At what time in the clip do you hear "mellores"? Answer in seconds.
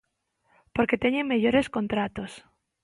1.31-1.67